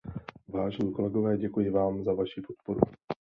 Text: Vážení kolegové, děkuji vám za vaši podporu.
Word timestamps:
Vážení 0.47 0.93
kolegové, 0.93 1.37
děkuji 1.37 1.69
vám 1.69 2.03
za 2.03 2.13
vaši 2.13 2.41
podporu. 2.41 2.79